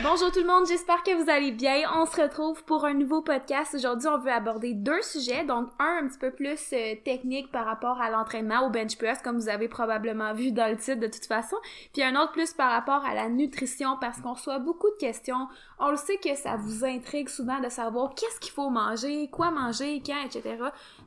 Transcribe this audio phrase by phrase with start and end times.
[0.00, 1.82] Bonjour tout le monde, j'espère que vous allez bien.
[1.96, 3.74] On se retrouve pour un nouveau podcast.
[3.74, 5.44] Aujourd'hui, on veut aborder deux sujets.
[5.44, 9.20] Donc, un un petit peu plus euh, technique par rapport à l'entraînement, au bench press,
[9.22, 11.56] comme vous avez probablement vu dans le titre de toute façon.
[11.92, 15.48] Puis un autre plus par rapport à la nutrition, parce qu'on reçoit beaucoup de questions.
[15.80, 19.50] On le sait que ça vous intrigue souvent de savoir qu'est-ce qu'il faut manger, quoi
[19.50, 20.58] manger, quand, etc.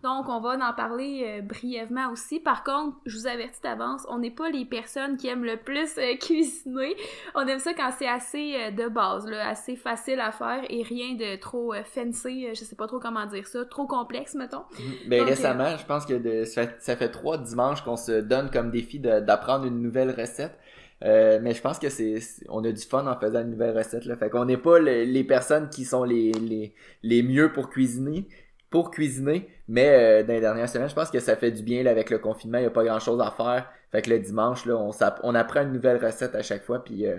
[0.03, 2.39] Donc, on va en parler euh, brièvement aussi.
[2.39, 5.97] Par contre, je vous avertis d'avance, on n'est pas les personnes qui aiment le plus
[5.97, 6.95] euh, cuisiner.
[7.35, 10.81] On aime ça quand c'est assez euh, de base, là, assez facile à faire et
[10.83, 14.63] rien de trop fancy, je sais pas trop comment dire ça, trop complexe, mettons.
[15.07, 18.21] Ben Donc, récemment, je pense que de- ça, fait, ça fait trois dimanches qu'on se
[18.21, 20.57] donne comme défi d'apprendre une nouvelle recette.
[21.03, 23.75] Euh, mais je pense que c'est c'est- on a du fun en faisant une nouvelle
[23.75, 24.15] recette là.
[24.15, 28.27] Fait qu'on n'est pas le- les personnes qui sont les, les, les mieux pour cuisiner
[28.71, 31.85] pour cuisiner, mais euh, dans les dernières semaines, je pense que ça fait du bien
[31.85, 33.69] avec le confinement, il y a pas grand chose à faire.
[33.91, 34.91] Fait que le dimanche là, on,
[35.23, 37.17] on apprend une nouvelle recette à chaque fois puis euh,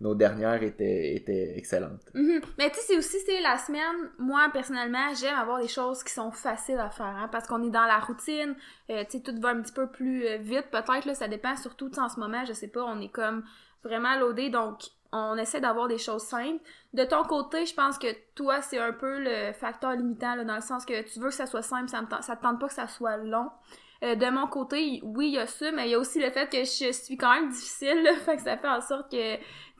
[0.00, 2.02] nos dernières étaient excellentes.
[2.14, 2.40] Mhm.
[2.56, 6.30] Mais tu sais, c'est aussi, la semaine, moi, personnellement, j'aime avoir des choses qui sont
[6.30, 8.54] faciles à faire, hein, parce qu'on est dans la routine,
[8.90, 11.90] euh, tu sais, tout va un petit peu plus vite, peut-être, là, ça dépend, surtout,
[11.98, 13.44] en ce moment, je sais pas, on est comme
[13.84, 14.82] vraiment loadé, donc
[15.12, 16.62] on essaie d'avoir des choses simples.
[16.94, 20.60] De ton côté, je pense que toi, c'est un peu le facteur limitant, dans le
[20.60, 22.88] sens que tu veux que ça soit simple, ça, ça te tente pas que ça
[22.88, 23.50] soit long.
[24.02, 26.30] Euh, de mon côté, oui, il y a ça, mais il y a aussi le
[26.30, 29.36] fait que je suis quand même difficile, là, fait que ça fait en sorte que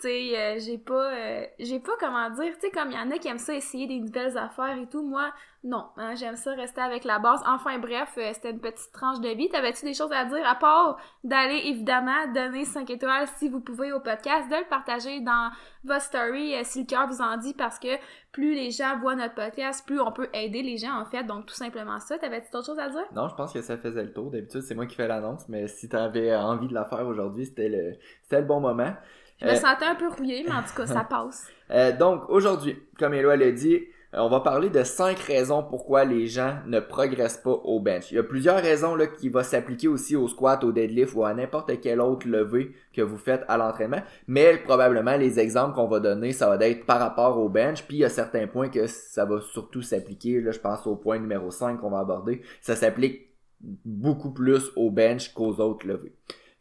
[0.09, 3.19] euh, j'ai pas, euh, j'ai pas comment dire, tu sais, comme il y en a
[3.19, 5.33] qui aiment ça essayer des nouvelles affaires et tout, moi,
[5.65, 7.41] non, hein, j'aime ça rester avec la base.
[7.47, 9.49] Enfin bref, euh, c'était une petite tranche de vie.
[9.49, 13.93] T'avais-tu des choses à dire à part d'aller évidemment donner 5 étoiles si vous pouvez
[13.93, 15.51] au podcast, de le partager dans
[15.85, 17.97] votre story si le cœur vous en dit parce que
[18.33, 21.47] plus les gens voient notre podcast, plus on peut aider les gens en fait, donc
[21.47, 22.19] tout simplement ça.
[22.19, 23.05] T'avais-tu d'autres choses à dire?
[23.15, 24.31] Non, je pense que ça faisait le tour.
[24.31, 27.47] D'habitude, c'est moi qui fais l'annonce, mais si tu avais envie de la faire aujourd'hui,
[27.47, 28.95] c'était le, c'était le bon moment.
[29.43, 31.47] Je me Euh, sentais un peu rouillée, mais en tout cas, ça passe.
[31.71, 33.77] Euh, donc, aujourd'hui, comme Éloi l'a dit,
[34.15, 38.11] euh, on va parler de cinq raisons pourquoi les gens ne progressent pas au bench.
[38.13, 41.25] Il y a plusieurs raisons là, qui vont s'appliquer aussi au squat, au deadlift ou
[41.25, 44.03] à n'importe quel autre levé que vous faites à l'entraînement.
[44.29, 47.83] Mais probablement, les exemples qu'on va donner, ça va être par rapport au bench.
[47.85, 50.41] Puis il y a certains points que ça va surtout s'appliquer.
[50.43, 52.43] Là, je pense au point numéro 5 qu'on va aborder.
[52.61, 53.29] Ça s'applique
[53.63, 56.13] beaucoup plus au bench qu'aux autres levées.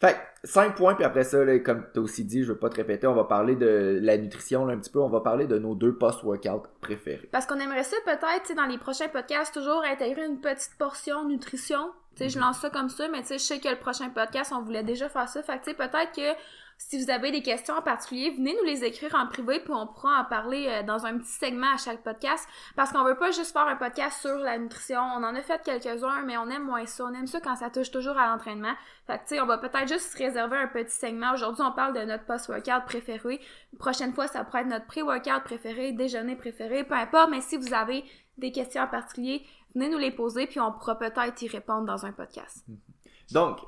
[0.02, 2.70] Fait que, 5 points, puis après ça, là, comme tu aussi dit, je veux pas
[2.70, 5.46] te répéter, on va parler de la nutrition là, un petit peu, on va parler
[5.46, 7.30] de nos deux post-workout préférés.
[7.32, 11.92] Parce qu'on aimerait ça peut-être, dans les prochains podcasts, toujours intégrer une petite portion nutrition.
[12.20, 15.10] Je lance ça comme ça, mais je sais que le prochain podcast, on voulait déjà
[15.10, 15.42] faire ça.
[15.42, 16.38] Fait que, tu sais, peut-être que
[16.84, 19.86] si vous avez des questions en particulier, venez nous les écrire en privé, puis on
[19.86, 22.48] pourra en parler euh, dans un petit segment à chaque podcast.
[22.76, 25.00] Parce qu'on veut pas juste faire un podcast sur la nutrition.
[25.00, 27.06] On en a fait quelques-uns, mais on aime moins ça.
[27.06, 28.74] On aime ça quand ça touche toujours à l'entraînement.
[29.06, 31.34] Fait que, tu sais, on va peut-être juste se réserver un petit segment.
[31.34, 33.40] Aujourd'hui, on parle de notre post-workout préféré.
[33.74, 37.30] Une prochaine fois, ça pourrait être notre pré-workout préféré, déjeuner préféré, peu importe.
[37.30, 38.04] Mais si vous avez
[38.40, 42.06] des questions en particulier, venez nous les poser, puis on pourra peut-être y répondre dans
[42.06, 42.66] un podcast.
[43.32, 43.60] Donc,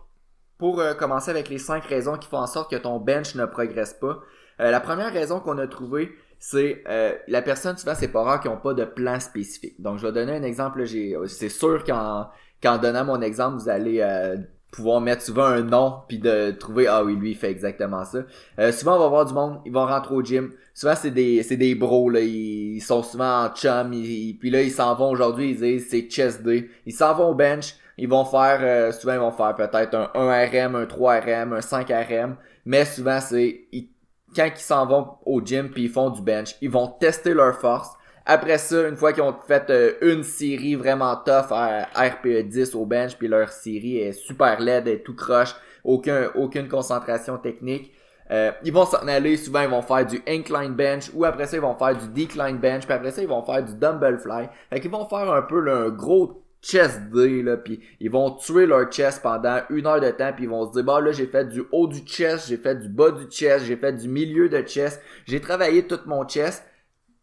[0.58, 3.46] pour euh, commencer avec les cinq raisons qui font en sorte que ton bench ne
[3.46, 4.20] progresse pas,
[4.60, 8.42] euh, la première raison qu'on a trouvée, c'est euh, la personne, souvent, c'est pas rare
[8.42, 9.82] qu'ils n'ont pas de plan spécifique.
[9.82, 10.86] Donc, je vais donner un exemple.
[11.28, 14.02] C'est sûr qu'en donnant mon exemple, vous allez
[14.74, 18.20] pouvoir mettre souvent un nom puis de trouver ah oui lui il fait exactement ça.
[18.60, 20.52] Euh, souvent on va voir du monde, ils vont rentrer au gym.
[20.74, 24.62] Souvent c'est des c'est des bros là, ils, sont souvent en chum, ils- puis là
[24.62, 26.70] ils s'en vont aujourd'hui, ils disent c'est chest day.
[26.86, 30.10] Ils s'en vont au bench, ils vont faire euh, souvent ils vont faire peut-être un
[30.16, 32.36] 1 RM, un 3 RM, un 5 RM,
[32.66, 33.66] mais souvent c'est
[34.36, 37.56] quand ils s'en vont au gym puis ils font du bench, ils vont tester leur
[37.60, 37.90] force.
[38.26, 42.74] Après ça, une fois qu'ils ont fait euh, une série vraiment tough à RPE 10
[42.76, 45.54] au bench, puis leur série est super laide, est tout croche,
[45.84, 47.92] aucun, aucune concentration technique,
[48.32, 51.58] euh, ils vont s'en aller, souvent ils vont faire du incline bench, ou après ça
[51.58, 54.48] ils vont faire du decline bench, puis après ça ils vont faire du dumbbell fly.
[54.70, 58.32] Fait qu'ils vont faire un peu là, un gros chest day, là, puis ils vont
[58.32, 61.12] tuer leur chest pendant une heure de temps, puis ils vont se dire, bah là
[61.12, 64.08] j'ai fait du haut du chest, j'ai fait du bas du chest, j'ai fait du
[64.08, 66.64] milieu de chest, j'ai travaillé tout mon chest,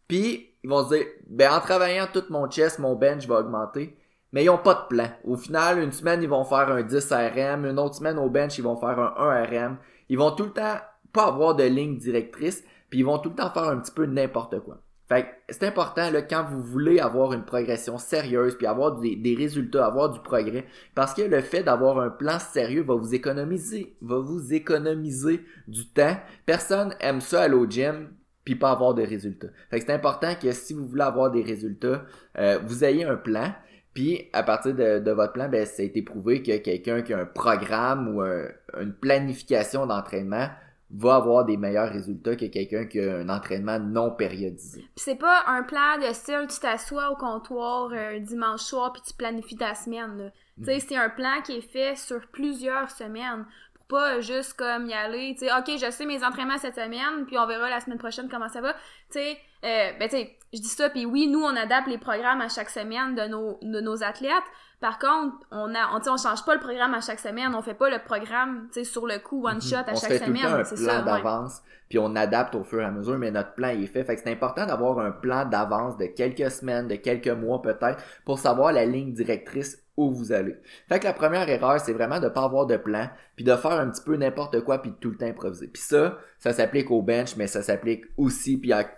[0.07, 3.97] puis ils vont se dire, ben en travaillant tout mon chest, mon bench va augmenter.
[4.33, 5.09] Mais ils ont pas de plan.
[5.25, 7.65] Au final, une semaine, ils vont faire un 10 RM.
[7.65, 9.77] Une autre semaine, au bench, ils vont faire un 1 RM.
[10.09, 10.77] Ils vont tout le temps
[11.11, 12.63] pas avoir de ligne directrice.
[12.89, 14.77] Puis ils vont tout le temps faire un petit peu n'importe quoi.
[15.09, 19.35] Fait c'est important, là, quand vous voulez avoir une progression sérieuse, puis avoir des, des
[19.35, 20.65] résultats, avoir du progrès,
[20.95, 25.85] parce que le fait d'avoir un plan sérieux va vous économiser, va vous économiser du
[25.89, 26.15] temps.
[26.45, 28.07] Personne aime ça aller au gym,
[28.43, 29.47] puis pas avoir de résultats.
[29.69, 32.03] Fait que c'est important que si vous voulez avoir des résultats,
[32.37, 33.53] euh, vous ayez un plan.
[33.93, 37.13] Puis à partir de, de votre plan, ben, ça a été prouvé que quelqu'un qui
[37.13, 38.47] a un programme ou un-
[38.79, 40.47] une planification d'entraînement
[40.93, 44.81] va avoir des meilleurs résultats que quelqu'un qui a un entraînement non périodisé.
[44.81, 49.01] Puis c'est pas un plan de style, tu t'assois au comptoir un dimanche soir puis
[49.05, 50.31] tu planifies ta semaine.
[50.57, 53.45] Tu sais, c'est un plan qui est fait sur plusieurs semaines.
[53.91, 57.37] Pas juste comme y aller, tu sais, ok, je sais mes entraînements cette semaine, puis
[57.37, 58.71] on verra la semaine prochaine comment ça va.
[58.73, 58.79] Tu
[59.19, 62.41] sais, euh, ben tu sais, je dis ça, puis oui, nous on adapte les programmes
[62.41, 64.31] à chaque semaine de nos, de nos athlètes.
[64.79, 67.75] Par contre, on a, on, on change pas le programme à chaque semaine, on fait
[67.75, 69.85] pas le programme, tu sais, sur le coup one shot à Mhm.
[69.91, 70.53] on se chaque fait tout le temps semaine.
[70.55, 70.63] un
[71.03, 74.03] plan d'avance, puis on adapte au fur et à mesure, mais notre plan est fait.
[74.03, 78.03] Fait que c'est important d'avoir un plan d'avance de quelques semaines, de quelques mois peut-être,
[78.25, 80.55] pour savoir la ligne directrice où vous allez.
[80.89, 83.73] Fait que la première erreur, c'est vraiment de pas avoir de plan, puis de faire
[83.73, 85.67] un petit peu n'importe quoi, puis de tout le temps improviser.
[85.67, 88.89] Puis ça, ça s'applique au bench, mais ça s'applique aussi, puis à-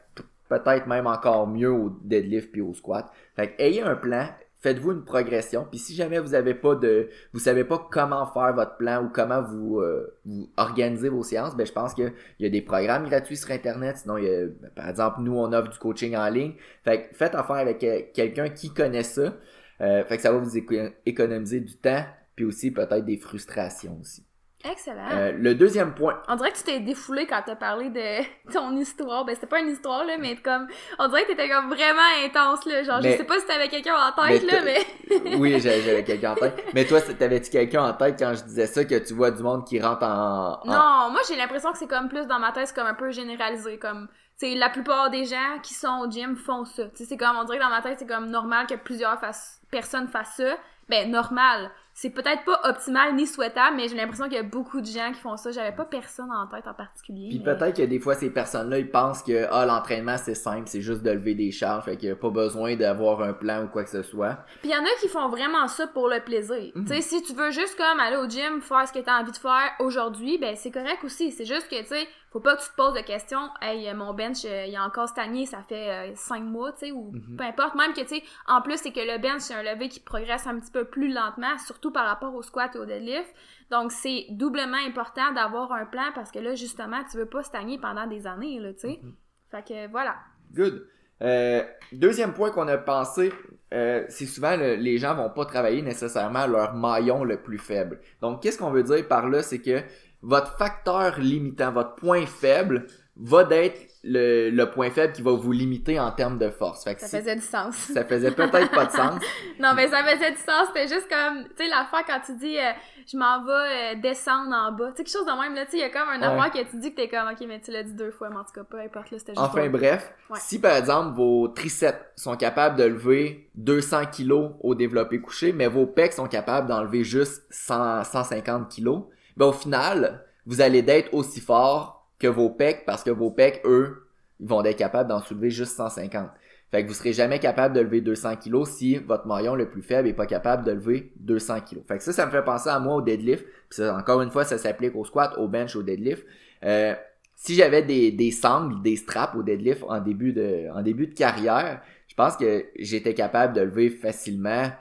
[0.59, 3.11] peut-être même encore mieux au deadlift puis au squat.
[3.35, 4.27] Fait que ayez un plan,
[4.59, 8.53] faites-vous une progression, puis si jamais vous avez pas de, vous savez pas comment faire
[8.53, 12.43] votre plan ou comment vous, euh, vous organisez vos séances, ben je pense que il
[12.43, 13.97] y a des programmes gratuits sur internet.
[13.97, 14.45] Sinon, il y a,
[14.75, 16.53] par exemple, nous on offre du coaching en ligne.
[16.83, 19.33] Fait que faites affaire avec euh, quelqu'un qui connaît ça.
[19.81, 22.05] Euh, fait que ça va vous éco- économiser du temps,
[22.35, 24.25] puis aussi peut-être des frustrations aussi.
[24.63, 25.09] Excellent.
[25.11, 28.71] Euh, le deuxième point, On dirait que tu t'es défoulé quand t'as parlé de ton
[28.77, 29.25] histoire.
[29.25, 30.67] Ben, c'était pas une histoire, là, mais comme,
[30.99, 32.81] on dirait que t'étais comme vraiment intense, là.
[32.83, 35.35] Genre, Mais- je sais pas si t'avais quelqu'un en tête, Mais là, mais.
[35.35, 36.63] oui, j'avais quelqu'un en tête.
[36.73, 39.65] Mais toi, t'avais-tu quelqu'un en tête quand je disais ça, que tu vois du monde
[39.67, 40.59] qui rentre en...
[40.61, 42.93] en- Non, moi, j'ai l'impression que c'est comme plus dans ma tête, c'est comme un
[42.93, 43.77] peu généralisé.
[43.77, 44.07] Comme,
[44.39, 46.85] tu la plupart des gens qui sont au gym font ça.
[46.85, 49.19] Tu sais, c'est comme, on dirait que dans ma tête, c'est comme normal que plusieurs
[49.19, 50.55] fassent- personnes fassent ça.
[50.89, 51.69] Ben, normal.
[51.95, 55.11] C'est peut-être pas optimal ni souhaitable, mais j'ai l'impression qu'il y a beaucoup de gens
[55.13, 55.51] qui font ça.
[55.51, 57.29] J'avais pas personne en tête en particulier.
[57.29, 60.63] Puis mais- peut-être que des fois, ces personnes-là, ils pensent que ah, l'entraînement, c'est simple,
[60.65, 63.63] c'est juste de lever des charges, fait qu'il n'y a pas besoin d'avoir un plan
[63.63, 64.37] ou quoi que ce soit.
[64.61, 66.71] Puis il y en a qui font vraiment ça pour le plaisir.
[66.75, 66.85] Mhm.
[66.85, 69.19] Tu sais, si tu veux juste comme aller au gym, faire ce que tu as
[69.19, 71.31] envie de faire aujourd'hui, ben c'est correct aussi.
[71.31, 73.47] C'est juste que, tu sais, faut pas que tu te poses de questions.
[73.61, 76.79] Hey, euh, mon bench, euh, il a encore stagné, ça fait euh, cinq mois, tu
[76.87, 77.37] sais, ou Mhm.
[77.37, 77.75] peu importe.
[77.75, 80.45] Même que, tu sais, en plus, c'est que le bench, c'est un levé qui progresse
[80.47, 83.33] un petit peu plus lentement, surtout par rapport au squat et au deadlift.
[83.71, 87.77] Donc, c'est doublement important d'avoir un plan parce que là, justement, tu veux pas stagner
[87.77, 88.99] pendant des années, là, tu sais.
[89.01, 89.13] Mhm.
[89.51, 90.15] Fait que, voilà.
[90.53, 90.87] Good.
[91.21, 91.63] Euh,
[91.93, 93.31] deuxième point qu'on a pensé,
[93.73, 98.01] euh, c'est souvent le- les gens vont pas travailler nécessairement leur maillon le plus faible.
[98.19, 99.79] Donc, qu'est-ce qu'on veut dire par là, c'est que
[100.23, 105.51] votre facteur limitant, votre point faible, va d'être le, le point faible qui va vous
[105.51, 106.83] limiter en termes de force.
[106.83, 107.75] Fait que Ça si- faisait du sens.
[107.75, 109.21] ça faisait peut-être pas de sens.
[109.59, 110.67] Non, mais ça faisait du sens.
[110.73, 112.71] C'était juste comme, tu sais, l'affaire quand tu dis, euh,
[113.07, 114.87] je m'en vais euh, descendre en bas.
[114.89, 116.25] Tu sais, quelque chose de même, là, tu sais, il y a comme un Ouais.
[116.41, 118.37] affaire que tu dis que t'es comme, ok, mais tu l'as dit deux fois, mais
[118.37, 119.45] en tout cas, peu importe, là, c'était juste.
[119.45, 120.39] Enfin bref, Ouais.
[120.41, 125.67] si par exemple vos triceps sont capables de lever 200 kilos au développé couché, mais
[125.67, 129.03] vos pecs sont capables d'enlever juste 100, 150 kilos,
[129.37, 133.61] ben au final, vous allez d'être aussi fort que vos pecs parce que vos pecs,
[133.65, 134.07] eux,
[134.39, 136.29] ils vont être capables d'en soulever juste 150.
[136.71, 139.83] Fait que vous serez jamais capable de lever 200 kilos si votre maillon le plus
[139.83, 141.83] faible est pas capable de lever 200 kilos.
[141.87, 143.45] Fait que ça, ça me fait penser à moi au deadlift.
[143.45, 146.25] Puis ça, encore une fois, ça s'applique au squat, au bench, au deadlift.
[146.63, 146.95] Euh,
[147.35, 151.13] si j'avais des, des sangles, des straps au deadlift en début de, en début de
[151.13, 154.71] carrière, je pense que j'étais capable de lever facilement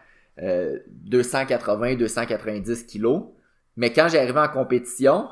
[0.40, 0.78] euh,
[1.10, 3.24] 280-290 kilos.
[3.76, 5.28] Mais quand j'arrivais en compétition,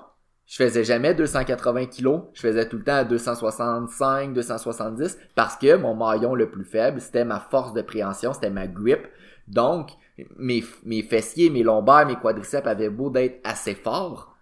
[0.47, 5.77] je faisais jamais 280 kilos, je faisais tout le temps à 265, 270 parce que
[5.77, 9.07] mon maillon le plus faible, c'était ma force de préhension, c'était ma grip.
[9.47, 9.91] Donc,
[10.37, 14.35] mes, mes fessiers, mes lombaires, mes quadriceps avaient beau d'être assez forts,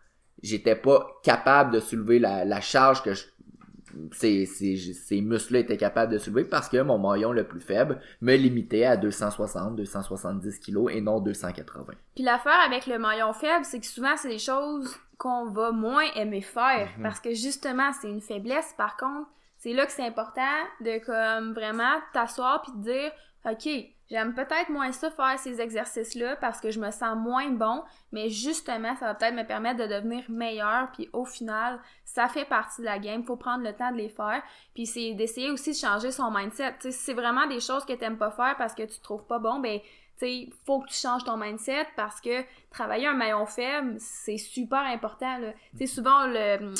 [0.42, 3.24] j'étais pas capable de soulever la, la charge que je,
[4.12, 8.00] ces, ces, ces muscles-là étaient capables de soulever parce que mon maillon le plus faible
[8.20, 11.94] me limitait à 260, 270 kilos et non 280.
[12.14, 16.06] Puis l'affaire avec le maillon faible, c'est que souvent, c'est des choses qu'on va moins
[16.14, 16.90] aimer faire.
[16.96, 17.02] Mhm.
[17.02, 18.74] Parce que justement, c'est une faiblesse.
[18.76, 19.28] Par contre,
[19.58, 20.42] c'est là que c'est important
[20.80, 23.12] de comme vraiment t'asseoir puis de dire,
[23.44, 23.68] OK,
[24.10, 28.30] j'aime peut-être moins ça faire ces exercices-là parce que je me sens moins bon, mais
[28.30, 32.80] justement, ça va peut-être me permettre de devenir meilleur, puis au final, ça fait partie
[32.80, 34.42] de la game, faut prendre le temps de les faire,
[34.74, 36.76] puis c'est d'essayer aussi de changer son mindset.
[36.80, 39.38] Si c'est vraiment des choses que t'aimes pas faire parce que tu te trouves pas
[39.38, 39.80] bon, ben
[40.18, 44.80] sais, faut que tu changes ton mindset parce que travailler un maillon faible, c'est super
[44.80, 45.40] important.
[45.86, 46.26] Souvent,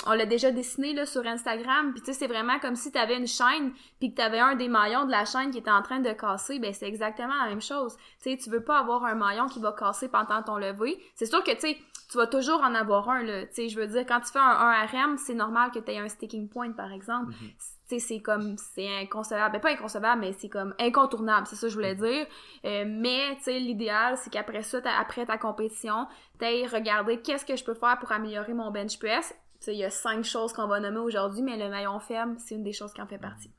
[0.07, 3.27] on l'a déjà dessiné là, sur Instagram, puis c'est vraiment comme si tu avais une
[3.27, 6.01] chaîne, puis que tu avais un des maillons de la chaîne qui était en train
[6.01, 7.97] de casser, ben c'est exactement la même chose.
[8.23, 10.99] Tu tu veux pas avoir un maillon qui va casser pendant ton lever.
[11.15, 14.39] C'est sûr que, tu vas toujours en avoir un, je veux dire, quand tu fais
[14.39, 17.33] un, un RM, c'est normal que tu aies un sticking point, par exemple.
[17.35, 19.53] Tu sais, c'est comme, c'est inconcevable.
[19.53, 22.27] Ben, pas inconcevable, mais c'est comme incontournable, c'est ça que je voulais dire.
[22.65, 26.07] Euh, mais, tu sais, l'idéal, c'est qu'après ça, après ta compétition,
[26.39, 29.35] t'ailles regarder qu'est-ce que je peux faire pour améliorer mon bench press.
[29.67, 32.65] il y a cinq choses qu'on va nommer aujourd'hui, mais le maillon faible, c'est une
[32.65, 33.51] des choses qui en fait partie.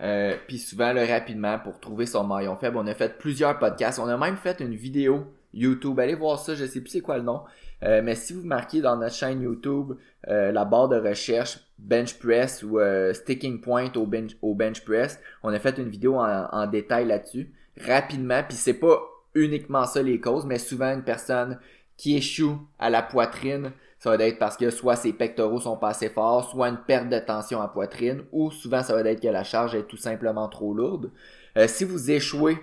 [0.00, 3.98] Euh, puis souvent, là, rapidement, pour trouver son maillon faible, on a fait plusieurs podcasts.
[3.98, 5.98] On a même fait une vidéo YouTube.
[6.00, 7.42] Allez voir ça, je sais plus c'est quoi le nom.
[7.82, 9.94] Euh, mais si vous marquez dans notre chaîne YouTube
[10.28, 12.78] euh, la barre de recherche bench press ou
[13.12, 17.52] sticking point au bench, press, on a fait une vidéo en, détail là-dessus,
[17.84, 18.42] rapidement.
[18.48, 19.00] Puis c'est pas
[19.34, 21.58] uniquement ça les causes, mais souvent une personne
[21.96, 25.90] qui échoue à la poitrine, ça va être parce que soit ses pectoraux sont pas
[25.90, 29.28] assez forts, soit une perte de tension à poitrine, ou souvent ça va être que
[29.28, 31.12] la charge est tout simplement trop lourde.
[31.56, 32.58] Euh, si vous échouez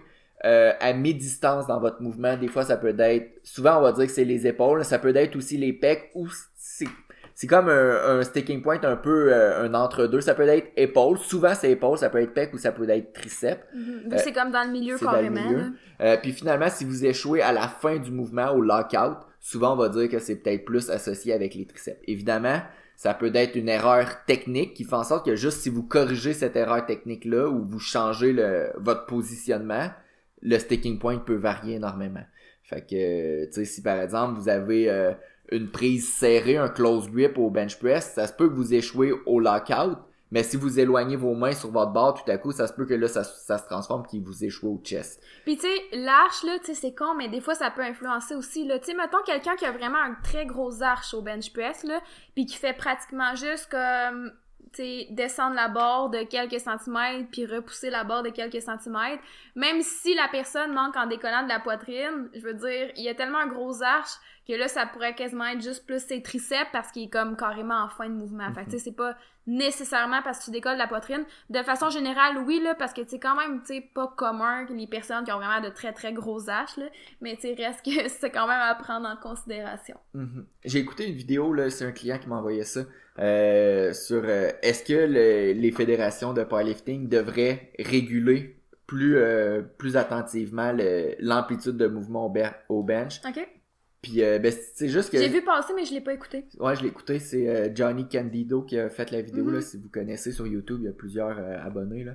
[0.46, 4.06] euh, à mi-distance dans votre mouvement, des fois ça peut être, souvent on va dire
[4.06, 8.62] que c'est les épaules, ça peut être aussi les pecs, ou c'est comme un, sticking
[8.62, 10.22] point un peu euh, un entre-deux.
[10.22, 13.14] Ça peut être épaule, souvent c'est épaule, ça peut être pec ou ça peut être
[13.14, 13.64] triceps.
[13.76, 14.18] Mm-hmm.
[14.18, 15.72] c'est comme dans le milieu carrément.
[16.22, 19.90] puis finalement, si vous échouez à la fin du mouvement, au lockout, souvent on va
[19.90, 22.00] dire que c'est peut-être plus associé avec les triceps.
[22.08, 22.62] Évidemment,
[23.00, 26.34] ça peut être une erreur technique qui fait en sorte que juste si vous corrigez
[26.34, 29.90] cette erreur technique-là ou vous changez le, votre positionnement,
[30.42, 32.24] le sticking point peut varier énormément.
[32.64, 35.14] Fait que, tu sais, si par exemple vous avez euh,
[35.52, 39.40] une prise serrée, un close grip au bench press, ça peut que vous échouez au
[39.40, 39.98] lockout,
[40.32, 42.86] mais si vous éloignez vos mains sur votre barre, tout à coup, ça se peut
[42.86, 45.24] que là, ça, ça se transforme qu'il vous échoue au chest.
[45.44, 48.36] Puis tu sais, l'arche, là, tu sais, c'est con, mais des fois, ça peut influencer
[48.36, 48.78] aussi, là.
[48.78, 52.00] Tu sais, mettons quelqu'un qui a vraiment un très gros arche au bench press, là,
[52.36, 54.32] puis qui fait pratiquement juste comme
[54.74, 59.24] sais, descendre la barre de quelques centimètres puis repousser la barre de quelques centimètres,
[59.56, 63.10] même si la personne manque en décollant de la poitrine, je veux dire, il y
[63.10, 64.18] a tellement un gros arche
[64.50, 67.84] que là, ça pourrait quasiment être juste plus ses triceps parce qu'il est comme carrément
[67.84, 68.52] en fin de mouvement.
[68.52, 69.16] Fait que, tu sais, c'est pas
[69.46, 71.24] nécessairement parce que tu décolles la poitrine.
[71.52, 74.74] De façon générale, oui, là, parce que, c'est quand même, tu sais, pas commun que
[74.74, 76.86] les personnes qui ont vraiment de très, très gros arches, là.
[77.22, 79.98] Mais, tu sais, reste que c'est quand même à prendre en considération.
[80.16, 80.44] Mm-hmm.
[80.66, 82.82] J'ai écouté une vidéo, là, c'est un client qui m'a envoyé ça,
[83.20, 90.76] euh, sur euh, est-ce que les fédérations de powerlifting devraient réguler plus, euh, plus attentivement
[91.20, 92.34] l'amplitude de mouvement
[92.70, 93.22] au, bench?
[94.02, 95.18] Puis euh, ben, c'est juste que.
[95.18, 96.46] J'ai vu passer, mais je l'ai pas écouté.
[96.60, 97.20] Ouais, je l'ai écouté.
[97.20, 99.46] C'est euh, Johnny Candido qui a fait la vidéo.
[99.50, 99.62] là, mhm.
[99.62, 102.06] si vous connaissez sur YouTube, il y a plusieurs euh, abonnés.
[102.06, 102.14] Là.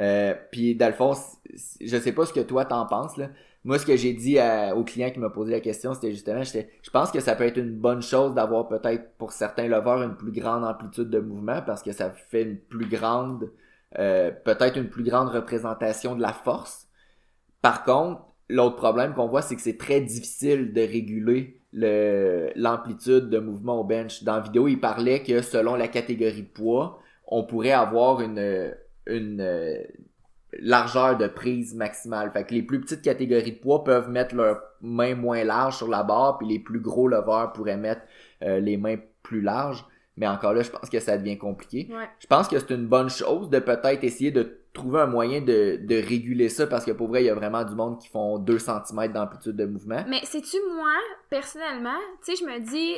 [0.00, 1.38] Euh, puis Dalphonse,
[1.80, 3.16] je sais pas ce que toi t'en penses.
[3.16, 3.30] Là.
[3.64, 4.38] Moi, ce que j'ai dit
[4.74, 7.58] au client qui m'a posé la question, c'était justement, je pense que ça peut être
[7.58, 11.80] une bonne chose d'avoir peut-être pour certains lovers une plus grande amplitude de mouvement parce
[11.80, 13.52] que ça fait une plus grande,
[13.94, 16.88] peut-être une plus grande représentation de la force.
[17.60, 18.22] Par contre,
[18.52, 23.84] L'autre problème qu'on voit, c'est que c'est très difficile de réguler l'amplitude de mouvement au
[23.84, 24.24] bench.
[24.24, 28.38] Dans la vidéo, il parlait que selon la catégorie de poids, on pourrait avoir une,
[28.38, 29.84] euh,
[30.58, 32.30] largeur de prise maximale.
[32.30, 35.88] Fait que les plus petites catégories de poids peuvent mettre leurs mains moins larges sur
[35.88, 38.02] la barre, puis les plus gros leveurs pourraient mettre
[38.42, 39.86] euh, les mains plus larges.
[40.16, 41.88] Mais encore là, je pense que ça devient compliqué.
[42.18, 45.78] Je pense que c'est une bonne chose de peut-être essayer de trouver un moyen de,
[45.82, 48.38] de réguler ça parce que pour vrai, il y a vraiment du monde qui font
[48.38, 50.04] 2 cm d'amplitude de mouvement.
[50.08, 50.94] Mais sais-tu, moi,
[51.30, 52.94] personnellement, tu sais, je me dis,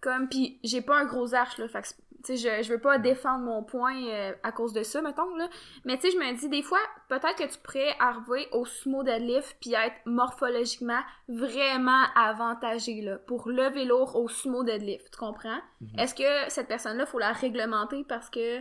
[0.00, 2.98] comme, puis j'ai pas un gros arche, là, fait tu sais, je, je veux pas
[2.98, 5.48] défendre mon point euh, à cause de ça, mettons, là.
[5.84, 9.02] Mais tu sais, je me dis, des fois, peut-être que tu pourrais arriver au sumo
[9.02, 15.60] deadlift puis être morphologiquement vraiment avantagé, là, pour lever lourd au sumo deadlift, tu comprends?
[15.80, 15.98] Mhm.
[15.98, 18.60] Est-ce que cette personne-là, faut la réglementer parce que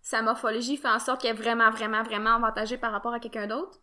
[0.00, 3.46] sa morphologie fait en sorte qu'elle est vraiment, vraiment, vraiment avantagée par rapport à quelqu'un
[3.46, 3.78] d'autre?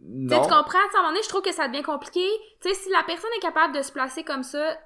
[0.00, 0.42] Non.
[0.42, 0.78] Tu comprends?
[0.78, 2.26] À un moment donné, je trouve que ça devient compliqué.
[2.60, 4.76] Tu sais, si la personne est capable de se placer comme ça,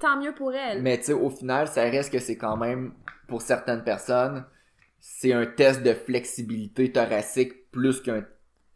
[0.00, 0.82] tant mieux pour elle.
[0.82, 2.92] Mais tu sais, au final, ça reste que c'est quand même,
[3.28, 4.44] pour certaines personnes,
[5.00, 8.24] c'est un test de flexibilité thoracique plus qu'un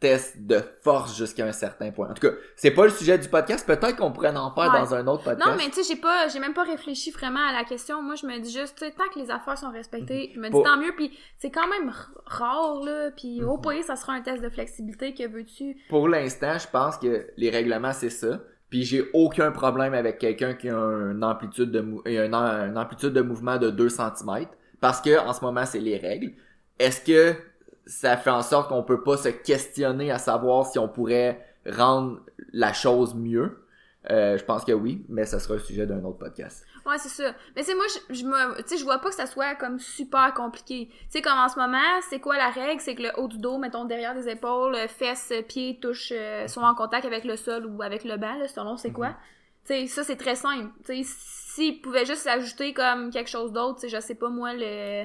[0.01, 2.11] test de force jusqu'à un certain point.
[2.11, 3.67] En tout cas, c'est pas le sujet du podcast.
[3.67, 5.47] Peut-être qu'on pourrait en faire dans un autre podcast.
[5.47, 8.03] Non, mais tu sais, j'ai pas, j'ai même pas réfléchi vraiment à la question.
[8.03, 10.79] Moi, je me dis juste, tant que les affaires sont respectées, je me dis tant
[10.79, 10.95] mieux.
[10.97, 11.93] Puis c'est quand même
[12.25, 13.11] rare là.
[13.11, 13.63] Puis au mhm.
[13.63, 15.77] pays, ça sera un test de flexibilité que veux-tu?
[15.91, 18.41] Pour l'instant, je pense que les règlements c'est ça.
[18.71, 22.35] Puis j'ai aucun problème avec quelqu'un qui a une amplitude de une,
[22.79, 24.47] amplitude de mouvement de 2 cm
[24.81, 26.33] parce que en ce moment c'est les règles.
[26.79, 27.37] Est-ce que
[27.85, 32.21] ça fait en sorte qu'on peut pas se questionner à savoir si on pourrait rendre
[32.53, 33.59] la chose mieux?
[34.11, 36.65] Euh, je pense que oui, mais ça sera le sujet d'un autre podcast.
[36.87, 37.35] Ouais, c'est ça.
[37.57, 39.79] Mais c'est moi, je, je me, tu sais, je vois pas que ça soit comme
[39.79, 40.89] super compliqué.
[40.89, 42.81] Tu sais, comme en ce moment, c'est quoi la règle?
[42.81, 46.63] C'est que le haut du dos, mettons, derrière des épaules, fesses, pieds, touchent, euh, sont
[46.63, 49.09] en contact avec le sol ou avec le banc, là, selon c'est quoi.
[49.09, 49.15] Mhm.
[49.67, 50.71] Tu sais, ça, c'est très simple.
[50.85, 51.11] Tu sais,
[51.55, 55.05] s'ils pouvaient juste s'ajouter comme quelque chose d'autre, tu sais, je sais pas moi, le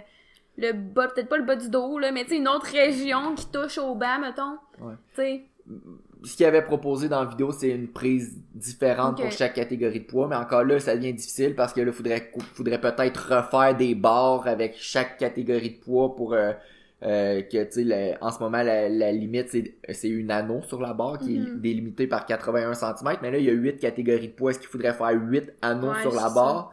[0.58, 3.36] le bas, peut-être pas le bas du dos, là, mais tu sais, une autre région
[3.36, 4.58] qui touche au bas, mettons.
[4.80, 4.94] Ouais.
[5.10, 5.46] Tu sais.
[6.26, 10.06] Ce qu'il avait proposé dans la vidéo, c'est une prise différente pour chaque catégorie de
[10.06, 13.96] poids, mais encore là, ça devient difficile parce que là, faudrait, faudrait peut-être refaire des
[13.96, 16.52] barres avec chaque catégorie de poids pour euh,
[17.04, 19.50] euh, que, tu sais, en ce moment, la, la limite,
[19.92, 21.60] c'est une anneau sur la barre qui est Mhm.
[21.62, 24.52] délimitée par 81 cm, mais là, il y a 8 catégories de poids.
[24.52, 26.72] Est-ce qu'il faudrait faire 8 anneaux Ouais, sur la barre?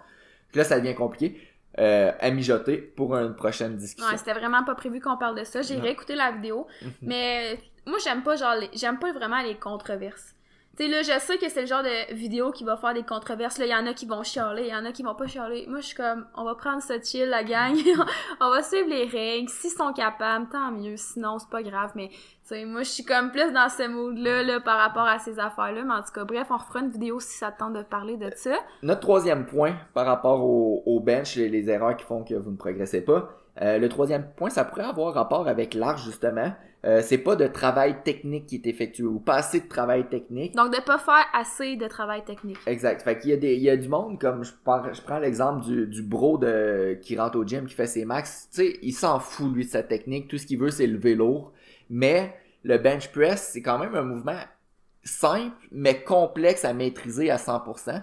[0.51, 1.37] Puis là, ça devient compliqué.
[1.79, 4.11] Euh, à mijoter pour une prochaine discussion.
[4.11, 5.63] Ouais, c'était vraiment pas prévu qu'on parle de ça.
[5.63, 6.91] J'ai réécouté la vidéo, Mhm.
[7.01, 10.35] mais moi j'aime pas genre les- j'aime pas vraiment les controverses.
[10.79, 13.03] Tu sais là, je sais que c'est le genre de vidéo qui va faire des
[13.03, 13.59] controverses.
[13.59, 15.27] Là, il y en a qui vont chialer, il y en a qui vont pas
[15.27, 15.67] chialer.
[15.69, 17.77] Moi, je suis comme on va prendre ça chill la gang.
[18.41, 19.51] on va suivre les règles.
[19.51, 20.97] S'ils sont capables, tant mieux.
[20.97, 24.17] Sinon, c'est pas grave, mais tu sais, moi je suis comme plus dans ce mood
[24.19, 27.21] là par rapport à ces affaires-là, mais en tout cas, bref, on refera une vidéo
[27.21, 28.55] si ça te tente de parler de ça.
[28.83, 32.51] Notre troisième point par rapport au, au bench, les, les erreurs qui font que vous
[32.51, 33.29] ne progressez pas.
[33.61, 36.53] euh, le troisième point, ça pourrait avoir rapport avec l'art justement.
[36.85, 40.57] Euh, c'est pas de travail technique qui est effectué ou pas assez de travail technique.
[40.57, 42.59] Donc de pas faire assez de travail technique.
[42.67, 43.03] Exact.
[43.03, 45.21] Fait qu'il y a des, il y a du monde comme je prends, je prends
[45.21, 48.49] l'exemple du, du bro de qui rentre au gym qui fait ses max.
[48.51, 50.27] Tu sais, il s'en fout lui de sa technique.
[50.27, 51.53] Tout ce qu'il veut c'est lever lourd.
[51.89, 52.35] Mais
[52.65, 54.41] le bench press c'est quand même un mouvement
[55.05, 58.03] simple mais complexe à maîtriser à 100%.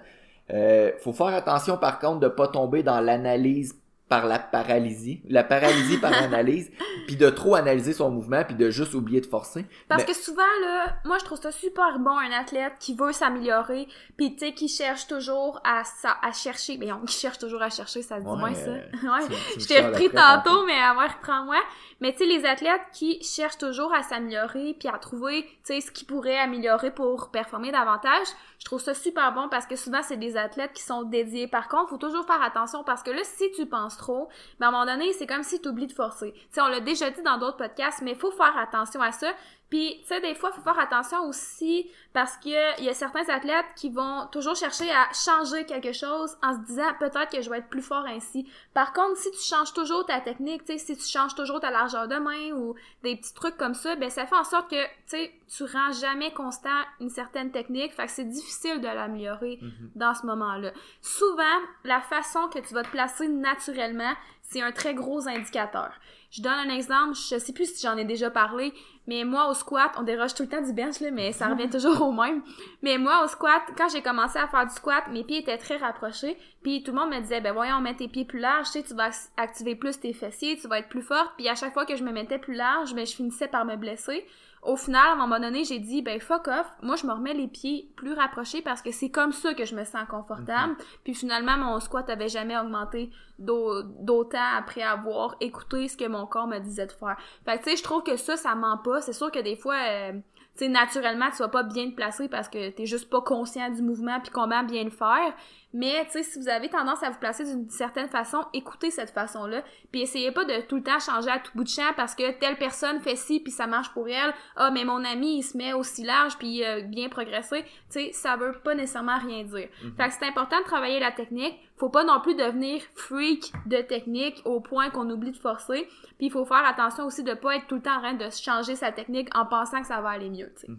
[0.52, 3.76] Euh, faut faire attention par contre de pas tomber dans l'analyse
[4.10, 6.72] par la paralysie, la paralysie par l'analyse,
[7.08, 9.66] puis de trop analyser son mouvement puis de juste oublier de forcer.
[9.88, 13.12] Parce Mais- que souvent, là, moi, je trouve ça super bon, un athlète qui veut
[13.12, 13.88] s'améliorer,
[14.18, 15.84] puis tu sais, qui cherche toujours à,
[16.24, 18.70] à chercher, mais on qui cherche toujours à chercher, ça se dit Ouais, moins, ça.
[18.72, 19.36] euh, ouais.
[19.58, 21.58] Je t'ai repris tantôt, mais à moi, reprends-moi.
[22.02, 25.82] Mais tu sais, les athlètes qui cherchent toujours à s'améliorer, puis à trouver, tu sais,
[25.82, 30.02] ce qu'ils pourraient améliorer pour performer davantage, je trouve ça super bon parce que souvent,
[30.02, 31.48] c'est des athlètes qui sont dédiés.
[31.48, 34.30] Par contre, faut toujours faire attention parce que là, si tu penses trop,
[34.60, 36.34] ben à un moment donné, c'est comme si tu oublies de forcer.
[36.50, 39.32] Sais, on l'a déjà dit dans d'autres podcasts, mais il faut faire attention à ça.
[39.70, 42.94] Puis, tu sais, des fois, il faut faire attention aussi parce que il y a
[42.94, 47.42] certains athlètes qui vont toujours chercher à changer quelque chose en se disant peut-être que
[47.42, 48.50] je vais être plus fort ainsi.
[48.74, 51.70] Par contre, si tu changes toujours ta technique, tu sais, si tu changes toujours ta
[51.70, 54.84] largeur de main ou des petits trucs comme ça, ben ça fait en sorte que,
[54.84, 59.60] tu sais, tu rends jamais constant une certaine technique, fait que c'est difficile de l'améliorer
[59.62, 59.92] Mhm.
[59.96, 60.72] dans ce moment-là.
[61.02, 61.44] Souvent,
[61.84, 65.92] la façon que tu vas te placer naturellement, c'est un très gros indicateur.
[66.32, 68.72] Je donne un exemple, je sais plus si j'en ai déjà parlé,
[69.08, 71.70] mais moi au squat, on déroge tout le temps du bench là, mais ça revient
[71.72, 72.44] toujours au même.
[72.84, 75.78] Mais moi au squat, quand j'ai commencé à faire du squat, mes pieds étaient très
[75.78, 78.74] rapprochés, puis tout le monde me disait ben voyons, mets tes pieds plus larges, tu
[78.74, 81.56] sais, tu vas ac- activer plus tes fessiers, tu vas être plus forte, puis à
[81.56, 84.26] chaque fois que je me mettais plus large, ben je finissais par me blesser.
[84.62, 87.34] Au final, à un moment donné, j'ai dit ben fuck off, moi je me remets
[87.34, 90.76] les pieds plus rapprochés parce que c'est comme ça que je me sens confortable.
[91.04, 96.26] Puis finalement, mon squat avait jamais augmenté d'au- d'autant après avoir écouté ce que mon
[96.26, 97.18] corps me disait de faire.
[97.46, 99.02] Fait que tu sais, je trouve que ça, ça ment pas.
[99.02, 100.12] C'est sûr que des fois, euh,
[100.58, 103.70] tu sais, naturellement, tu vas pas bien te placer parce que t'es juste pas conscient
[103.70, 105.34] du mouvement puis comment bien le faire.
[105.74, 109.12] Mais tu sais, si vous avez tendance à vous placer d'une certaine façon, écoutez cette
[109.12, 109.64] façon-là.
[109.92, 112.32] Puis essayez pas de tout le temps changer à tout bout de champ parce que
[112.40, 114.34] telle personne fait ci puis ça marche pour elle.
[114.56, 117.64] Ah, mais mon ami, il se met aussi large puis euh, bien progresser.
[117.64, 119.70] Tu sais, ça veut pas nécessairement rien dire.
[119.96, 121.56] Fait que c'est important de travailler la technique.
[121.78, 125.88] Faut pas non plus devenir freak de technique au point qu'on oublie de forcer.
[126.18, 128.30] Puis il faut faire attention aussi de pas être tout le temps en train de
[128.32, 130.74] changer sa technique en pensant que ça va aller mieux, tu sais.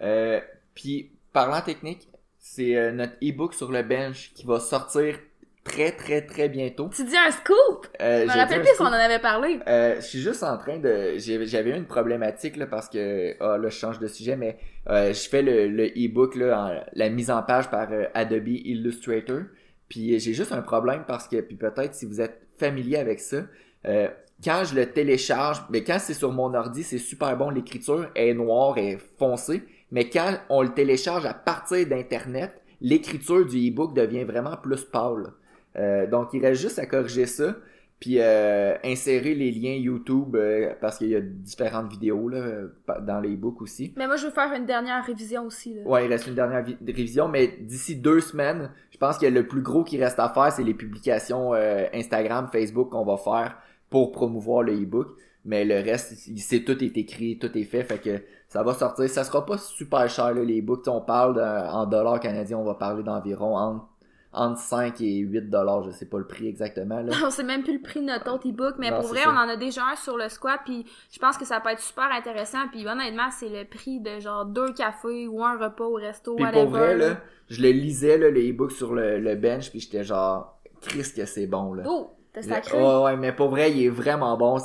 [0.00, 0.40] Euh,
[0.74, 2.08] puis, parlant technique,
[2.44, 5.16] c'est euh, notre e-book sur le bench qui va sortir
[5.64, 6.90] très, très, très bientôt.
[6.92, 7.86] Tu dis un scoop!
[8.00, 9.60] Euh, Je me rappelle plus un si on en avait parlé.
[9.68, 11.14] Euh, je suis juste en train de.
[11.18, 13.36] J'avais eu une problématique là, parce que.
[13.40, 14.58] Ah, là, je change de sujet, mais
[14.90, 18.48] euh, je fais le, le e-book, là, en- la mise en page par euh, Adobe
[18.48, 19.42] Illustrator.
[19.88, 23.42] Puis j'ai juste un problème parce que, puis peut-être si vous êtes familier avec ça,
[23.86, 24.08] euh,
[24.42, 28.34] quand je le télécharge, mais quand c'est sur mon ordi, c'est super bon, l'écriture est
[28.34, 29.62] noire, est foncée.
[29.92, 35.28] Mais quand on le télécharge à partir d'Internet, l'écriture du e-book devient vraiment plus pâle.
[35.76, 37.54] Euh, donc il reste juste à corriger ça
[38.00, 42.62] puis euh, insérer les liens YouTube euh, parce qu'il y a différentes vidéos là,
[43.00, 43.94] dans les books aussi.
[43.96, 45.74] Mais moi, je veux faire une dernière révision aussi.
[45.74, 45.82] Là.
[45.86, 49.46] Ouais, il reste une dernière vi- révision, mais d'ici deux semaines, je pense que le
[49.46, 53.56] plus gros qui reste à faire, c'est les publications euh, Instagram, Facebook qu'on va faire
[53.88, 55.16] pour promouvoir le e-book.
[55.44, 58.74] Mais le reste, il- c'est tout est écrit, tout est fait, fait que ça va
[58.74, 59.08] sortir.
[59.08, 62.74] Ça sera pas super cher là, les sais, On parle en dollars canadiens, on va
[62.74, 63.86] parler d'environ entre,
[64.34, 67.00] entre 5 et 8 dollars, je sais pas le prix exactement.
[67.00, 67.12] Là.
[67.26, 69.30] On sait même plus le prix de notre autre e-book, mais Non, pour vrai, ça.
[69.30, 71.80] on en a déjà un sur le squat, puis je pense que ça peut être
[71.80, 75.94] super intéressant, puis honnêtement, c'est le prix de genre deux cafés ou un repas au
[75.96, 76.62] resto, Puis whatever.
[76.62, 80.04] pour vrai, là, je le lisais, là, le e-book sur le, le bench, puis j'étais
[80.04, 81.82] genre, Christ que c'est bon, là.
[81.86, 82.78] Oh, t'as sacré.
[82.80, 84.56] Ouais, ouais, mais pour vrai, il est vraiment bon.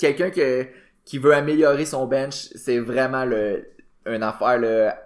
[0.00, 0.66] Quelqu'un que,
[1.04, 3.68] qui veut améliorer son bench, c'est vraiment le,
[4.06, 4.96] une affaire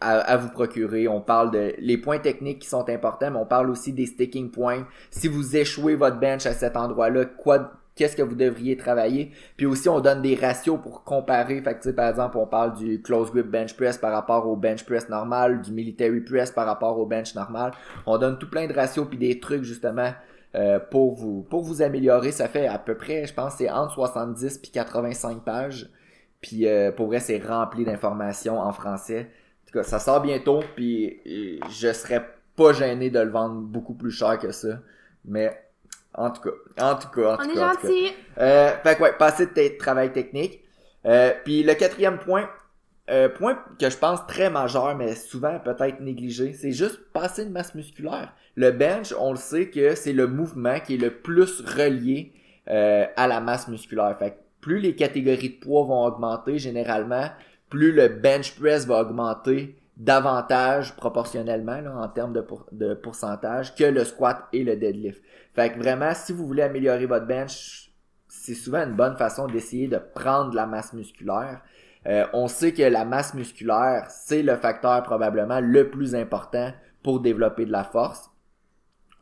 [0.00, 1.06] à, à, vous procurer.
[1.08, 4.50] On parle de les points techniques qui sont importants, mais on parle aussi des sticking
[4.50, 4.86] points.
[5.10, 9.30] Si vous échouez votre bench à cet endroit-là, quoi qu'est-ce que vous devriez travailler?
[9.58, 11.60] Puis aussi, on donne des ratios pour comparer.
[11.60, 14.84] Fait que, par exemple, on parle du close grip bench press par rapport au bench
[14.86, 17.72] press normal, du military press par rapport au bench normal.
[18.06, 20.12] On donne tout plein de ratios puis des trucs, justement,
[20.54, 22.32] euh, pour vous pour vous améliorer.
[22.32, 25.90] Ça fait à peu près, je pense, c'est entre 70 puis 85 pages.
[26.40, 29.30] Puis euh, pour vrai, c'est rempli d'informations en français.
[29.62, 33.60] En tout cas, ça sort bientôt, puis euh, je serais pas gêné de le vendre
[33.60, 34.80] beaucoup plus cher que ça.
[35.24, 35.56] Mais
[36.14, 36.50] en tout cas,
[36.84, 37.74] en tout cas, en tout On est cas.
[37.74, 37.88] tout cas.
[37.88, 38.12] gentil.
[38.38, 40.60] Euh, fait que ouais, passer de travail technique.
[41.06, 42.48] Euh, puis le quatrième point,
[43.10, 47.52] euh, point que je pense très majeur, mais souvent peut-être négligé, c'est juste passer une
[47.52, 48.32] masse musculaire.
[48.56, 52.32] Le bench, on le sait que c'est le mouvement qui est le plus relié
[52.68, 54.16] euh, à la masse musculaire.
[54.18, 57.30] Fait que plus les catégories de poids vont augmenter généralement,
[57.68, 63.84] plus le bench press va augmenter davantage proportionnellement en termes de, pour- de pourcentage que
[63.84, 65.22] le squat et le deadlift.
[65.54, 67.90] Fait que vraiment, si vous voulez améliorer votre bench,
[68.28, 71.60] c'est souvent une bonne façon d'essayer de prendre la masse musculaire.
[72.06, 77.20] Euh, on sait que la masse musculaire, c'est le facteur probablement le plus important pour
[77.20, 78.30] développer de la force.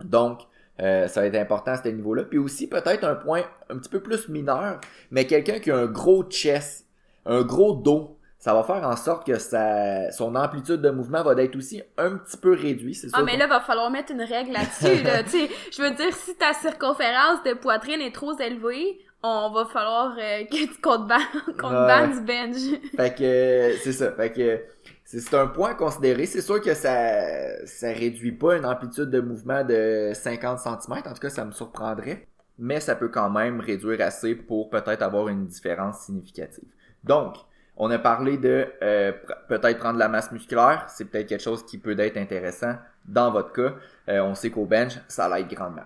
[0.04, 0.40] Donc,
[0.80, 2.24] euh, ça va être important à ce niveau-là.
[2.24, 4.80] Puis aussi, peut-être un point un petit peu plus mineur,
[5.11, 6.87] mais quelqu'un qui a un gros chest,
[7.26, 11.32] un gros dos, ça va faire en sorte que sa, son amplitude de mouvement va
[11.42, 12.94] être aussi un petit peu réduit.
[12.94, 15.22] C'est Ah, mais là, va falloir mettre une règle là-dessus, là.
[15.24, 19.64] tu sais, je veux dire, si ta circonférence de poitrine est trop élevée, on va
[19.66, 21.18] falloir euh, que tu qu'on te ban-
[22.11, 22.80] te du bench.
[22.96, 24.12] Fait que euh, c'est ça.
[24.12, 24.61] Fait que
[25.11, 26.27] c'est un point à considérer.
[26.27, 30.92] C'est sûr que ça ça réduit pas une amplitude de mouvement de 50 cm.
[30.92, 32.29] En tout cas, ça me surprendrait.
[32.59, 36.68] Mais ça peut quand même réduire assez pour peut-être avoir une différence significative.
[37.05, 37.37] Donc,
[37.77, 39.12] on a parlé de euh,
[39.49, 40.85] peut-être prendre de la masse musculaire.
[40.88, 42.75] C'est peut-être quelque chose qui peut être intéressant
[43.07, 43.75] dans votre cas.
[44.09, 45.85] Euh, on sait qu'au bench, ça l'aide grandement.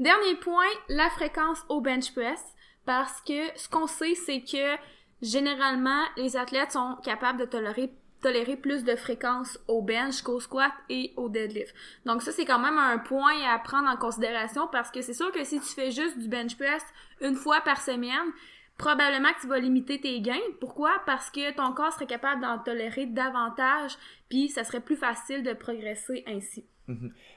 [0.00, 2.42] Dernier point, la fréquence au bench press.
[2.86, 4.76] Parce que ce qu'on sait, c'est que
[5.20, 10.72] généralement, les athlètes sont capables de tolérer, tolérer plus de fréquence au bench qu'au squat
[10.88, 11.74] et au deadlift.
[12.04, 15.30] Donc ça, c'est quand même un point à prendre en considération parce que c'est sûr
[15.32, 16.82] que si tu fais juste du bench press
[17.20, 18.32] une fois par semaine,
[18.76, 20.36] probablement que tu vas limiter tes gains.
[20.60, 20.90] Pourquoi?
[21.04, 23.96] Parce que ton corps serait capable d'en tolérer davantage,
[24.28, 26.64] puis ça serait plus facile de progresser ainsi.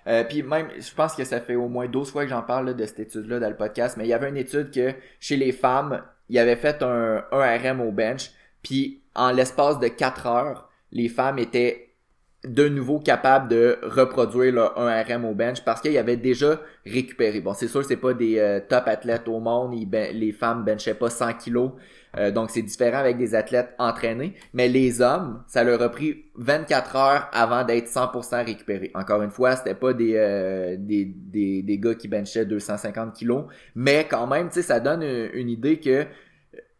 [0.08, 2.74] Euh, puis même, je pense que ça fait au moins 12 fois que j'en parle
[2.74, 5.52] de cette étude-là dans le podcast, mais il y avait une étude que chez les
[5.52, 8.32] femmes, il avait fait un, un RM au bench,
[8.64, 11.92] puis en l'espace de 4 heures, les femmes étaient
[12.44, 17.40] de nouveau capables de reproduire leur 1 RM au bench parce qu'ils avaient déjà récupéré.
[17.40, 20.96] Bon, c'est sûr c'est pas des euh, top athlètes au monde, ben- les femmes benchaient
[20.96, 21.72] pas 100 kilos,
[22.18, 26.26] euh, donc c'est différent avec des athlètes entraînés, mais les hommes, ça leur a pris
[26.36, 28.92] 24 heures avant d'être 100% récupérés.
[28.96, 34.08] Encore une fois, c'était pas des, euh, des, des, gars qui benchaient 250 kilos, mais
[34.10, 36.08] quand même, tu sais, ça donne une, une idée que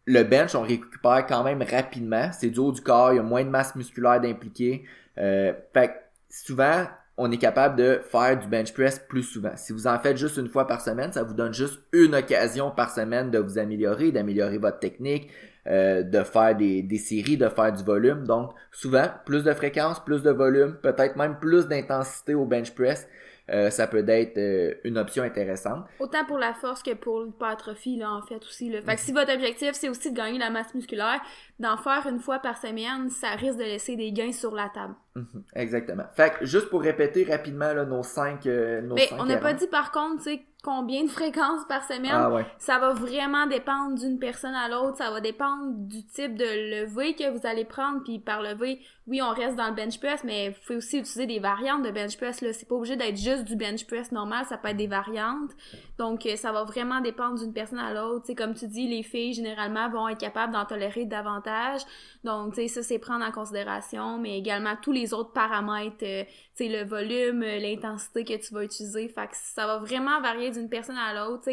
[0.04, 2.30] le bench, on récupère quand même rapidement.
[2.32, 4.84] C'est du haut du corps, il y a moins de masse musculaire d'impliquer.
[5.18, 5.92] Euh, fait que
[6.28, 6.86] souvent,
[7.16, 9.52] on est capable de faire du bench press plus souvent.
[9.56, 12.70] Si vous en faites juste une fois par semaine, ça vous donne juste une occasion
[12.70, 15.28] par semaine de vous améliorer, d'améliorer votre technique,
[15.66, 18.26] euh, de faire des, des séries, de faire du volume.
[18.26, 23.06] Donc, souvent, plus de fréquence, plus de volume, peut-être même plus d'intensité au bench press.
[23.50, 25.84] Euh, ça peut être euh, une option intéressante.
[25.98, 28.80] Autant pour la force que pour l'hypertrophie, là, en fait, aussi, là.
[28.82, 31.20] Fait que si votre objectif, c'est aussi de gagner la masse musculaire,
[31.58, 34.94] d'en faire une fois par semaine, ça risque de laisser des gains sur la table.
[35.14, 36.04] Mhm, Exactement.
[36.14, 39.36] Fait que juste pour répéter rapidement là, nos cinq, euh, nos Mais cinq on n'a
[39.36, 40.22] pas dit, par contre,
[40.62, 42.12] combien de fréquences par semaine.
[42.12, 42.46] Ah ouais.
[42.58, 44.96] Ça va vraiment dépendre d'une personne à l'autre.
[44.96, 46.44] Ça va dépendre du type de
[46.84, 48.02] levé que vous allez prendre.
[48.04, 51.26] Puis par levé, oui, on reste dans le bench press, mais vous pouvez aussi utiliser
[51.26, 52.40] des variantes de bench press.
[52.40, 54.44] Là, c'est pas obligé d'être juste du bench press normal.
[54.48, 55.50] Ça peut être des variantes.
[55.98, 58.26] Donc, euh, ça va vraiment dépendre d'une personne à l'autre.
[58.26, 61.80] Sais, comme tu dis, les filles généralement vont être capables d'en tolérer davantage.
[62.24, 66.02] Donc, tu sais, ça c'est prendre en considération, mais également tous les autres paramètres.
[66.02, 66.24] euh,
[66.60, 69.08] le volume, euh, l'intensité que tu vas utiliser.
[69.08, 71.48] Fait que ça va vraiment varier d'une personne à l'autre.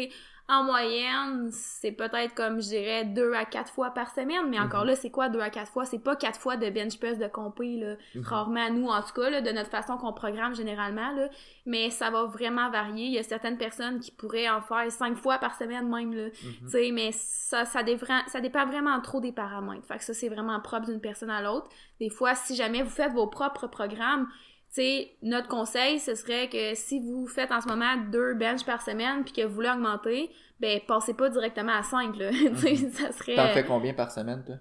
[0.50, 4.84] En moyenne, c'est peut-être comme je dirais deux à quatre fois par semaine, mais encore
[4.84, 5.84] là, c'est quoi deux à quatre fois?
[5.84, 7.94] C'est pas quatre fois de bench press de compé, là.
[8.22, 11.28] Rarement à nous, en tout cas, là, de notre façon qu'on programme généralement, là.
[11.66, 13.06] Mais ça va vraiment varier.
[13.06, 16.30] Il y a certaines personnes qui pourraient en faire cinq fois par semaine même, là.
[16.30, 19.86] Tu sais, mais ça, ça, dévra- ça dépend vraiment trop des paramètres.
[19.86, 21.68] Fait que ça, c'est vraiment propre d'une personne à l'autre.
[22.00, 24.26] Des fois, si jamais vous faites vos propres programmes,
[24.70, 28.82] sais, notre conseil, ce serait que si vous faites en ce moment deux bench par
[28.82, 30.30] semaine puis que vous voulez augmenter,
[30.60, 32.30] ben, passez pas directement à 5, là.
[32.56, 33.34] Sais, ça serait...
[33.34, 34.56] T'en fais combien par semaine, toi?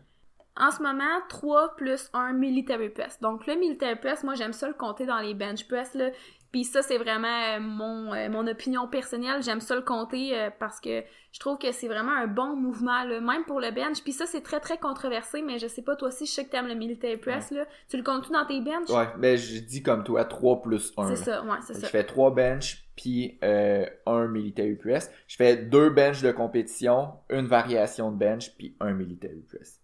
[0.56, 3.20] En ce moment, 3 plus 1 military press.
[3.22, 6.10] Donc le military press, moi j'aime ça le compter dans les bench press là.
[6.52, 10.50] Puis ça c'est vraiment euh, mon euh, mon opinion personnelle, j'aime ça le compter euh,
[10.58, 14.02] parce que je trouve que c'est vraiment un bon mouvement là, même pour le bench.
[14.04, 16.50] Puis ça c'est très très controversé, mais je sais pas toi aussi, je sais que
[16.50, 17.66] t'aimes le military press là.
[17.88, 20.92] Tu le comptes tout dans tes bench Ouais, mais je dis comme toi 3 plus
[20.98, 21.16] 1.
[21.16, 21.86] C'est ça, ouais, c'est ça.
[21.86, 25.12] Je fais 3 bench puis euh, un military press.
[25.28, 29.80] Je fais deux bench de compétition, une variation de bench puis un military press.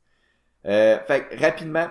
[0.63, 1.88] Fait que, rapidement,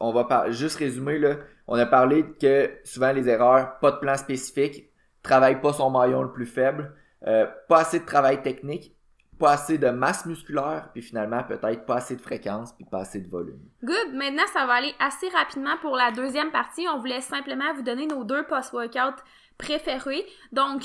[0.00, 1.36] on va par juste résumer là.
[1.68, 4.90] On a parlé que souvent les erreurs, pas de plan spécifique,
[5.22, 6.94] travaille pas son maillon le plus faible,
[7.26, 8.96] euh, pas assez de travail technique,
[9.38, 13.20] pas assez de masse musculaire, puis finalement peut-être pas assez de fréquence, puis pas assez
[13.20, 13.60] de volume.
[13.84, 14.14] Good.
[14.14, 16.86] Maintenant, ça va aller assez rapidement pour la deuxième partie.
[16.88, 19.22] On voulait simplement vous donner nos deux post-workout
[19.58, 20.24] préférés.
[20.52, 20.82] Donc,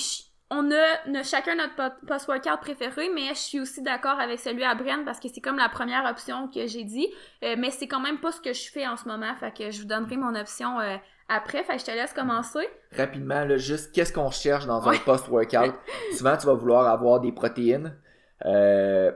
[0.56, 4.39] on a, on a chacun notre po- post-workout préféré, mais je suis aussi d'accord avec
[4.39, 7.08] celui à Bren parce que c'est comme la première option que j'ai dit.
[7.44, 9.34] Euh, mais c'est quand même pas ce que je fais en ce moment.
[9.39, 10.96] Fait que je vous donnerai mon option euh,
[11.30, 11.63] après.
[11.63, 12.68] Fait que je te laisse commencer.
[12.96, 14.96] Rapidement, là, juste qu'est-ce qu'on cherche dans Ouais.
[14.96, 15.74] un post-workout?
[16.18, 17.98] Souvent, tu vas vouloir avoir des protéines,
[18.46, 19.12] euh,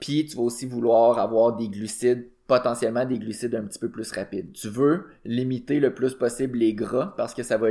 [0.00, 4.10] puis tu vas aussi vouloir avoir des glucides, potentiellement des glucides un petit peu plus
[4.12, 4.52] rapides.
[4.52, 7.68] Tu veux limiter le plus possible les gras parce que ça va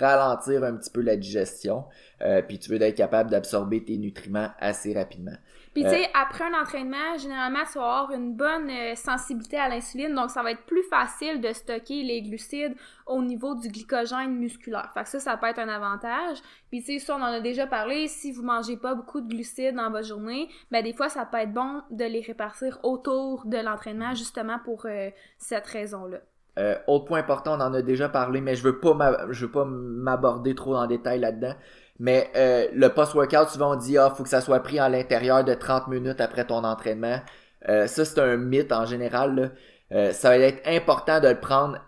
[0.00, 1.84] ralentir un petit peu la digestion,
[2.22, 5.36] euh, puis tu veux être capable d'absorber tes nutriments assez rapidement.
[5.76, 5.90] Puis Euh.
[5.90, 10.14] tu sais, après un entraînement, généralement, tu vas avoir une bonne euh, sensibilité à l'insuline,
[10.14, 12.74] donc ça va être plus facile de stocker les glucides
[13.06, 14.90] au niveau du glycogène musculaire.
[14.94, 16.38] Fait que ça, ça peut être un avantage.
[16.70, 19.28] Puis tu sais, ça, on en a déjà parlé, si vous mangez pas beaucoup de
[19.28, 23.44] glucides dans votre journée, ben des fois, ça peut être bon de les répartir autour
[23.44, 26.20] de l'entraînement, justement pour euh, cette raison-là.
[26.58, 29.52] Euh, autre point important, on en a déjà parlé, mais je veux pas je veux
[29.52, 31.52] pas m'aborder trop en détail là-dedans.
[31.98, 35.44] Mais euh, le post-workout, souvent on dit ah faut que ça soit pris à l'intérieur
[35.44, 37.20] de 30 minutes après ton entraînement.
[37.68, 39.52] Euh, ça c'est un mythe en général.
[39.92, 41.78] Euh, ça va être important de le prendre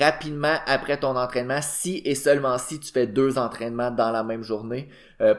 [0.00, 4.42] rapidement après ton entraînement si et seulement si tu fais deux entraînements dans la même
[4.42, 4.88] journée.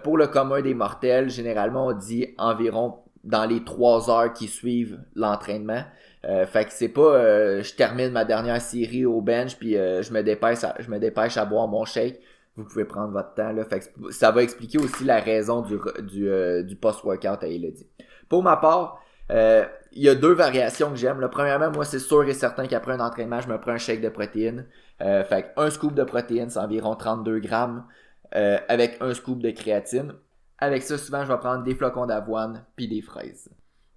[0.03, 4.99] Pour le commun des mortels, généralement on dit environ dans les trois heures qui suivent
[5.15, 5.83] l'entraînement.
[6.25, 10.11] Euh, fait que c'est pas je termine ma dernière série au bench puis euh, je
[10.11, 12.19] me dépêche à, je me dépêche à boire mon shake.
[12.59, 13.63] Vous pouvez prendre votre temps là.
[14.11, 17.87] Ça va expliquer aussi la raison du euh, post-workout à Elodie.
[18.27, 21.25] Pour ma part, euh, il y a deux variations que j'aime.
[21.31, 24.09] Premièrement, moi c'est sûr et certain qu'après un entraînement, je me prends un shake de
[24.09, 24.65] protéines.
[25.01, 27.85] Euh, fait un scoop de protéines, c'est environ 32 grammes
[28.31, 30.13] avec un scoop de créatine.
[30.59, 33.49] Avec ça, souvent, je vais prendre des flocons d'avoine puis des fraises.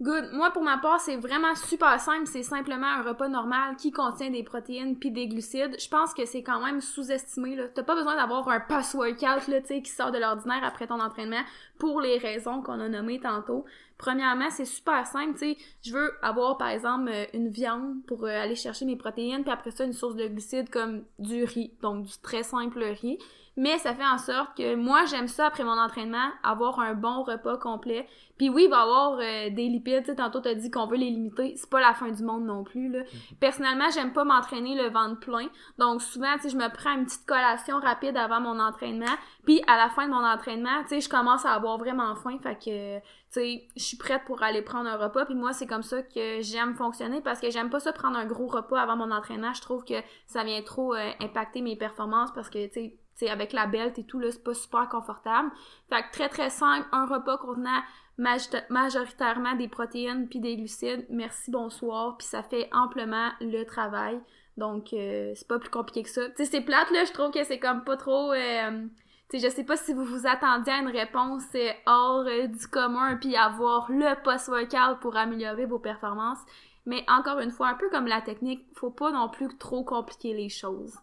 [0.02, 0.30] Good.
[0.32, 2.26] Moi, pour ma part, c'est vraiment super simple.
[2.26, 5.76] C'est simplement un repas normal qui contient des protéines puis des glucides.
[5.78, 7.68] Je pense que c'est quand même sous-estimé, là.
[7.72, 10.98] T'as pas besoin d'avoir un post-workout, là, tu sais, qui sort de l'ordinaire après ton
[10.98, 11.42] entraînement
[11.78, 13.64] pour les raisons qu'on a nommées tantôt.
[13.96, 15.56] Premièrement, c'est super simple, sais.
[15.84, 19.52] Je veux avoir, par exemple, euh, une viande pour euh, aller chercher mes protéines puis
[19.52, 21.74] après ça, une source de glucides comme du riz.
[21.80, 23.18] Donc, du très simple riz.
[23.56, 27.22] Mais ça fait en sorte que moi, j'aime ça après mon entraînement, avoir un bon
[27.22, 28.08] repas complet.
[28.38, 30.04] Puis oui, il va y avoir euh, des lipides.
[30.04, 31.54] Tu tantôt, t'as dit qu'on veut les limiter.
[31.56, 33.00] C'est pas la fin du monde non plus, là.
[33.40, 35.48] Personnellement, j'aime pas m'entraîner le ventre plein.
[35.78, 39.14] Donc souvent, tu sais, je me prends une petite collation rapide avant mon entraînement.
[39.44, 42.38] Puis à la fin de mon entraînement, tu sais, je commence à avoir vraiment faim.
[42.42, 45.26] Fait que, tu sais, je suis prête pour aller prendre un repas.
[45.26, 48.24] Puis moi, c'est comme ça que j'aime fonctionner parce que j'aime pas ça prendre un
[48.24, 49.52] gros repas avant mon entraînement.
[49.52, 53.52] Je trouve que ça vient trop euh, impacter mes performances parce que, tu sais, avec
[53.52, 55.50] la belt et tout, là, c'est pas super confortable.
[55.88, 57.82] Fait que très très simple, un repas contenant
[58.18, 61.06] majorita- majoritairement des protéines puis des glucides.
[61.10, 62.16] Merci, bonsoir.
[62.16, 64.20] Puis ça fait amplement le travail.
[64.56, 66.22] Donc, euh, c'est pas plus compliqué que ça.
[66.36, 68.32] C'est plate, là, je trouve que c'est comme pas trop...
[68.32, 68.86] euh,
[69.32, 73.34] je sais pas si vous vous attendiez à une réponse euh, hors du commun puis
[73.34, 76.40] avoir le post-workout pour améliorer vos performances.
[76.84, 80.34] Mais encore une fois, un peu comme la technique, faut pas non plus trop compliquer
[80.34, 80.98] les choses.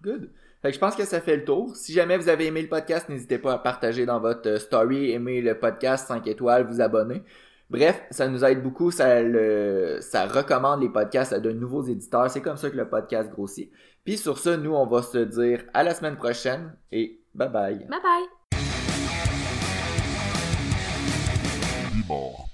[0.00, 0.32] Good.
[0.62, 1.76] Fait que je pense que ça fait le tour.
[1.76, 5.12] Si jamais vous avez aimé le podcast, n'hésitez pas à partager dans votre euh, story,
[5.12, 7.22] aimer le podcast 5 étoiles, vous abonner.
[7.70, 12.30] Bref, ça nous aide beaucoup, ça le, ça recommande les podcasts à de nouveaux éditeurs.
[12.30, 13.70] C'est comme ça que le podcast grossit.
[14.04, 17.86] Puis sur ça, nous, on va se dire à la semaine prochaine et bye bye.
[17.88, 18.38] Bye bye!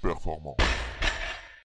[0.03, 0.57] Performant.